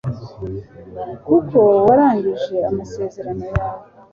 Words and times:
kuko 1.27 1.59
warangije 1.87 2.55
amasezerano 2.69 3.43
yawe 3.55 3.83